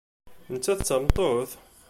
[0.51, 1.49] Nettat d tameṭṭut?